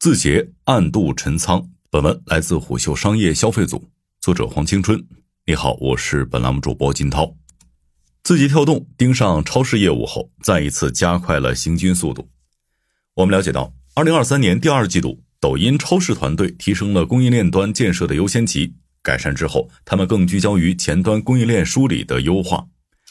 [0.00, 1.62] 字节暗度陈仓。
[1.90, 4.98] 本文来自虎嗅商业消费组，作者黄青春。
[5.44, 7.36] 你好，我是本栏目主播金涛。
[8.22, 12.30] 字节跳动盯上超市业务后，再一次加快了行军速度。
[13.12, 18.72] 我们了解到，二零二三年第二季度，抖音超市团队提升了供应链端建设的优先级。
[19.02, 22.66] 改善之后，他们更聚焦于前端供应链梳理的优化。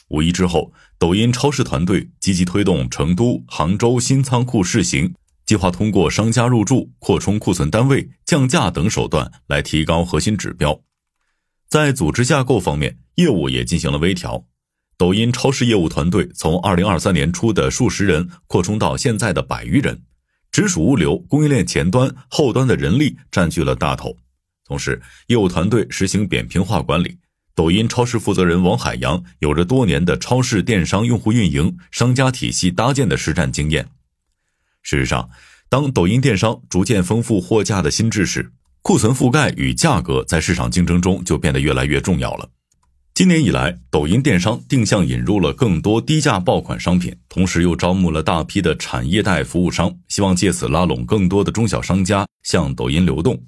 [0.08, 5.14] 五一之后，抖音超市团队积极推动成都、杭州新仓库试行。
[5.50, 10.80] 计划通过商家入驻、扩充库存单位、降价等手段来提高核心指标。
[11.68, 14.44] 在组织架构方面，业务也进行了微调。
[14.96, 20.00] 抖音超市业务团队从二零二三年初的数十人扩充到现在的百余人，
[20.52, 24.16] 直属物流、供应链前端、后端的人力占据了大头。
[24.64, 27.18] 同时，业务团队实行扁平化管理。
[27.56, 33.88] 抖音超市负责人王海洋有着多年的超市电商用户运营、商家体系搭建的实战经验。
[34.82, 35.28] 事实上，
[35.68, 38.52] 当抖音电商逐渐丰富货架的心智时，
[38.82, 42.48] 库存覆盖与价格在市场竞争中就变得越来越重要了。
[43.12, 53.42] 今年以来，抖音电商定向引入了更多低价爆款商品，同时又招募了大批的产业带服务商，希望借此拉拢更多的中小商家向抖音流动。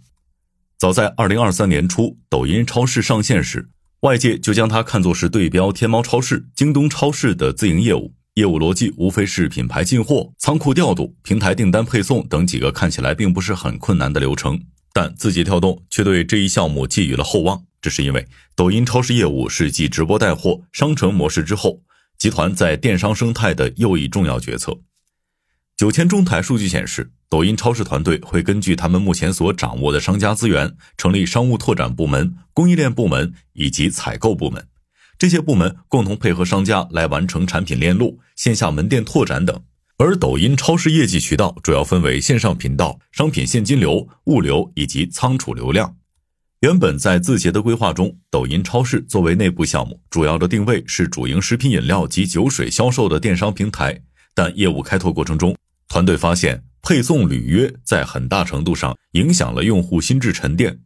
[0.79, 3.71] 早在二零二三年初，抖音超市上线时，
[4.01, 8.13] 外界就将它看作是对标天猫超市、京东超市的自营业务。
[8.35, 14.59] 业务逻辑无非是品牌进货、仓库调度、平台订单配送等几个看起来并不是很困难的流程，
[14.95, 17.65] 但字节跳动却对这一项目寄予了厚望。
[17.83, 21.83] 这是因为抖音超市业务是继直播带货、商城模式之后，
[22.17, 24.79] 集团在电商生态的又一重要决策。
[25.77, 34.69] 九千中台数据显示，抖音超市团队会根据他们目前所掌握的商家资源，成立商务拓展部门、供应链部门以及采购部门。
[35.23, 39.57] 这些部门共同配合商家来完成产品链路、线下门店拓展等，
[39.97, 45.95] 而抖音超市业绩渠道主要分为线上频道、商品现金流、物流以及仓储流量。
[46.63, 53.97] 原本在字节的规划中，抖音超市作为内部项目，主要的定位是主营食品饮料及酒水销售的电商平台。
[54.35, 60.81] 但业务开拓过程中，团队发现配送履约在很大程度上影响了用户心智沉淀。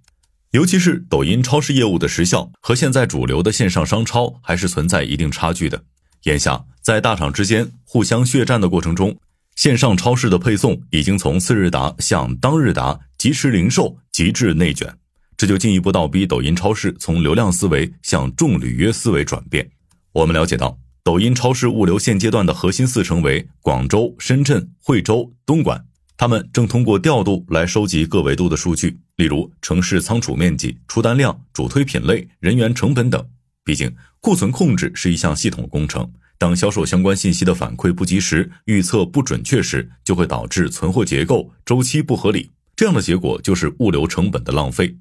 [0.57, 5.85] 尤其是抖音超市业务的时效和现在主流的线上商超还是存在一定差距的。
[6.23, 9.15] 眼下，在大厂之间互相血战的过程中，
[9.55, 14.91] 线上超市的配送已经从次日达向当日达、即时零售极致内卷，
[15.37, 19.69] 这就进一步倒逼抖音超市从流量思维向重履约思维转变。
[20.15, 25.85] 我们了解到，抖音超市物流现阶段的核心四城为广州、深圳、惠州、东莞。
[26.19, 33.23] 他们正通过调度来收集各维度的数据，例如城市仓储面积、出单量、主推品类、人员成本等。
[33.63, 42.51] 毕竟，库存控制是一项系统工程，当销售相关信息的反馈不及时、预测不准确时，就会导致存货结构周期不合理。
[42.75, 44.97] 这样的结果就是物流成本的浪费。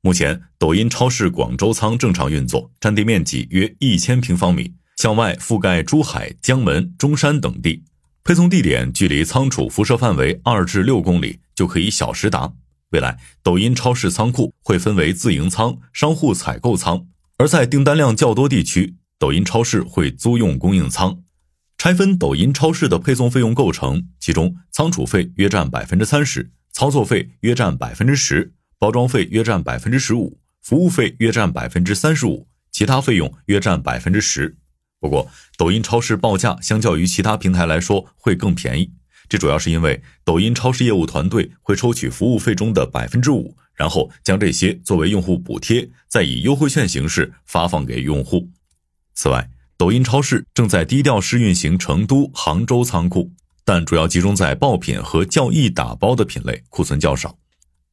[0.00, 7.82] 目前，抖音超市广州仓正常运作，占地面积约一千平方米，向外覆盖珠海、江门、中山等地。
[8.24, 12.52] 配送地点距离仓储辐射范围二至六公里就可以小时达。
[12.90, 17.06] 未来，抖音超市仓库会分为自营仓、商户采购仓，
[17.36, 21.20] 而在订单量较多地区，抖音超市会租用供应仓。
[21.76, 34.58] 拆分抖音超市的配送费用构成，其中仓储费约占百分之三十，操作费约占百分之十，包装费约占百分之十五，服务费约占百分之三十五，其他费用约占百分之十。
[35.02, 38.88] 不过，抖音超市报价相较于其他平台来说会更便宜，
[39.28, 48.48] 这主要是因为抖音超市业务团队会抽取服务费中的百分之五，然后将这些作为用户补贴，再以优惠券形式发放给用户。
[49.12, 53.32] 此外，抖音超市正在低调试运行成都、杭州仓库，
[53.64, 57.36] 但主要集中在爆品和较易打包的品类，库存较少。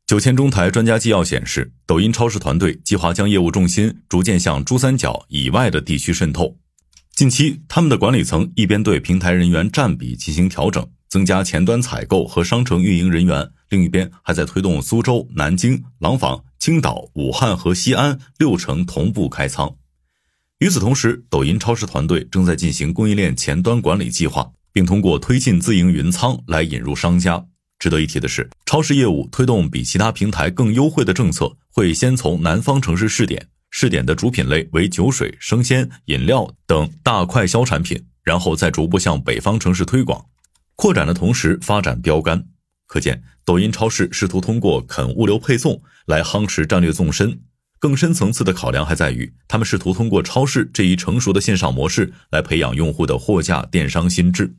[0.06, 6.56] 九千中台专家纪要显示，抖音超市团队计划将业务重心逐渐向珠三角以外的地区渗透。
[7.19, 19.76] 近期，他们的管理层一边对平台人员占比进行调整，增加前端采购和商城运营人员，另一边还在推动苏州、南京、廊坊、青岛、武汉和西安六城同步开仓。
[20.59, 27.46] 与此同时，抖音超市团队正在进行供应链前端管理计划，并通过推进自营云仓来引入商家。
[27.79, 33.49] 值得一提的是，超市业务推动比其他平台更优惠的政策，会先从南方城市试点。
[33.72, 40.26] 试点的主品类为酒水、生鲜、饮料等大快消产品，然后再逐步向北方城市推广，
[40.76, 42.46] 扩展的同时发展标杆。
[42.88, 47.42] 可见，抖音超市试图通过肯物流配送来夯实战略纵深。
[47.78, 54.54] 更深层次的考量还在于，他们试图通过超市这一成熟的线上模式来培养用户的货架电商心智。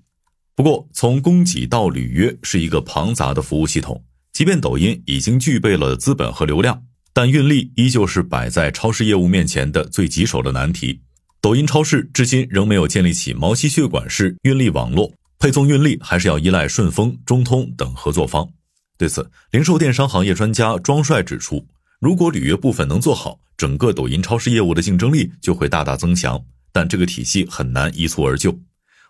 [0.55, 4.05] 不过，从供给到履约是一个庞杂的服务系统。
[4.33, 6.85] 即便抖音已经具备了资本和流量，
[7.22, 11.02] 但运力依旧是摆在超市业务面前的最棘手的难题。
[11.43, 18.49] 抖音超市至今仍没有建立起毛细血管式运力网络，配送运力还是要依赖顺丰、中通等合作方。
[18.96, 21.62] 对此，零售电商行业专家庄帅指出，
[22.00, 26.43] 如果履约部分能做好，整个抖音超市业务的竞争力就会大大增强。
[26.73, 28.58] 但这个体系很难一蹴而就，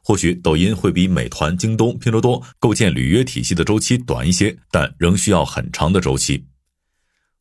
[0.02, 6.44] 或许抖音会比美团、京东、拼多多构建履约体系的周期短一些，但仍需要很长的周期。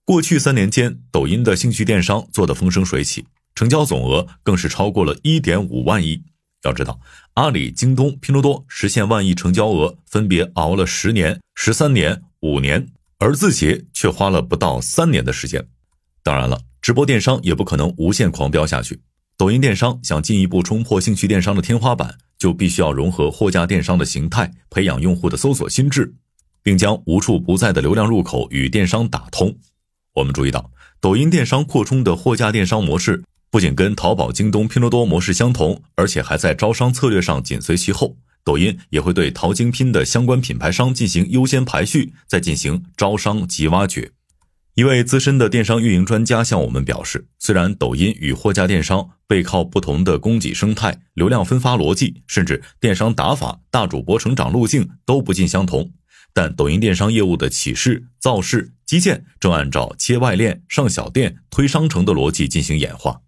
[0.10, 3.28] 过去三年间，抖音的兴趣电商做得风生水起。
[3.54, 6.24] 成交总额更是超过了一点五万亿。
[6.64, 7.00] 要知道，
[7.36, 12.88] 阿里、京东、拼多多实现万亿成交额，分别熬了十年、十三年、五年，
[13.20, 15.64] 而字节却花了不到三年的时间。
[16.24, 19.00] 当然了，直播电商也不可能无限狂飙下去。
[19.38, 26.16] 抖音电商想进一步冲破兴趣电商的天花板，就必须要融合货架电商的形态，培养用户的搜索心智，
[26.64, 29.56] 并将无处不在的流量入口与电商打通。
[30.16, 33.24] 我们注意到，抖音电商扩充的货架电商模式。
[33.52, 38.18] 不仅跟淘宝、京东、拼多多模式相同，而且还在招商策略上紧随其后。
[38.44, 44.12] 抖音也会对淘精拼的相关品牌商进行优先排序，再进行招商及挖掘。
[44.76, 55.92] 一位资深的电商运营专家向我们表示，虽然抖音与货架电商背靠不同的供给生态、流量分发逻辑，甚至电商打法、大主播成长路径都不尽相同，
[56.42, 63.20] 但抖音电商业务的起势、造势、基建正按照切外链、上小店、推商城的逻辑进行演化。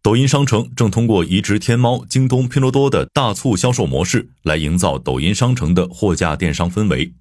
[0.00, 7.12] 抖音商城正通过移植天猫、京东、拼多多的大促销售模式，来营造抖音商城的货架电商氛围。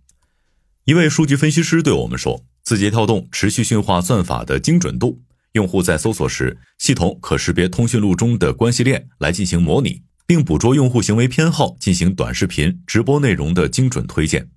[0.85, 5.19] 一位数据分析师对我们说：“字节跳动持续驯化算法的精准度，
[5.51, 14.47] 用户在搜索时，系统可识别通讯录中的关系链来进行模拟，并捕捉用户行为偏好，进行短视频、直播内容的精准推荐。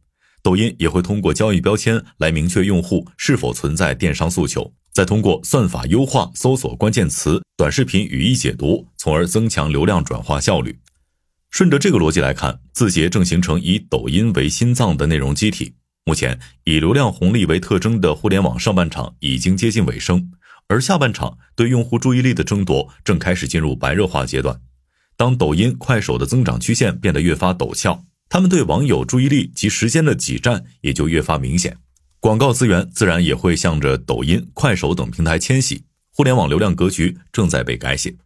[0.46, 10.78] 抖音也会通过交易标签来明确用户是否存在电商诉求。”再通过算法优化搜索关键词、短视频语义解读，从而增强流量转化效率。
[11.50, 15.74] 顺着这个逻辑来看，字节正形成以抖音为心脏的内容机体。
[16.04, 20.30] 目前以流量红利为特征的互联网上半场已经接近尾声，
[20.68, 24.60] 而下半场对用户注意力的争夺正开始进入白热化阶段。
[25.16, 31.76] 当抖音、快手的增长曲线变得越发陡峭，他们对网友注意力及时间的挤占也就越发明显。
[32.20, 38.16] 广告资源自然也会向着抖音、快手等平台迁徙，互联网流量格局正在被改写。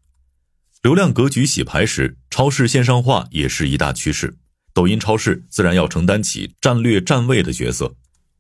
[0.83, 4.37] 流量格局洗牌时，超市线上化也是一大趋势。
[4.73, 7.95] 抖音超市自然要承担起战略站位的角色。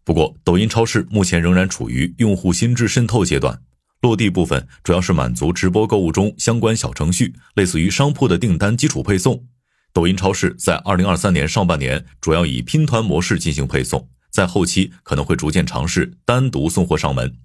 [0.04, 3.60] 不过，抖音超市目前仍然处于用户心智渗透阶段，
[4.00, 9.44] 落地部分主要是满足直播购物中相关小程序，类似于商铺的订单基础配送。
[9.92, 14.08] 抖音超市在二零二三年上半年主要以拼团模式进行配送。
[14.30, 17.36] 在后期可能会逐渐尝试单独送货上门。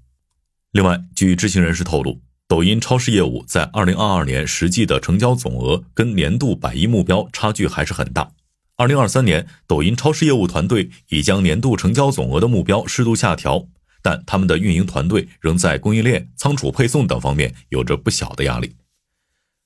[0.72, 8.30] 另外，据知情人士透露，抖音超市业务在二零二二年实际的成交总额跟年度百亿目标差距还是很大。
[8.76, 13.66] 二零二三年，抖音超市业务团队已将年度成交总额的目标适度下调，
[14.04, 18.76] 但他们的运营团队仍在供应链、仓储配送等方面有着不小的压力。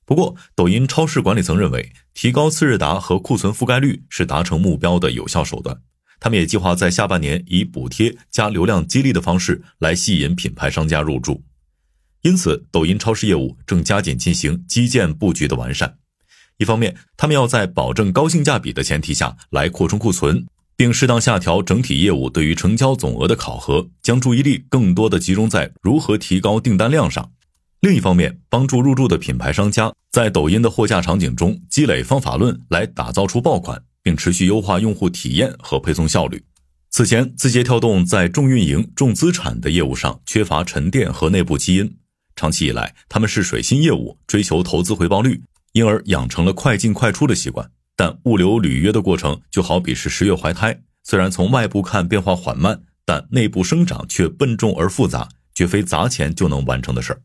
[0.09, 5.79] 不过，抖音超市管理层认为，提高次日达和库存覆盖率是达成目标的有效手段。
[6.19, 11.44] 他们也计划在下半年以补贴加流量激励的方式来吸引品牌商家入驻，
[12.23, 15.99] 因此，抖音超市业务正加紧进行基建布局的完善。
[16.57, 20.44] 一方面，他们要在保证高性价比的前提下来扩充库存，
[20.75, 27.31] 并适当下调整体业务对于成交总额的考核，将注意力更多的集中在如何提高订单量上。
[27.81, 33.83] 另一方面，帮助入驻的品牌商家在抖音的货架场景中积累方法论，来打造出爆款。
[34.02, 36.44] 并持续优化用户体验和配送效率。
[36.90, 41.98] 此前，字节跳动在重运营、重资产的业务上缺乏沉淀和内部基因，
[42.36, 45.44] 长期以来他们是水新业务，追求投资回报率，
[45.74, 47.69] 因而养成了快进快出的习惯。
[47.95, 57.21] 但物流履约的过程就好比是十月怀胎，虽然从外部看变化缓慢，但内部生长却笨重而复杂，绝非砸钱就能完成的事儿。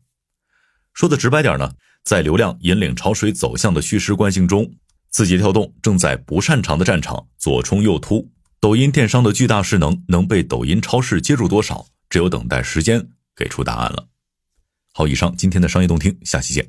[0.95, 1.73] 说的直白点呢，
[2.03, 4.73] 在流量引领潮水走向的叙事惯性中。
[5.09, 14.07] 字节跳动正在不擅长的战场左冲右突，抖音电商的巨大势能能被抖音超市接住多少，只有等待时间给出答案了。
[14.93, 16.65] 好，以上今天的商业动听，下期见。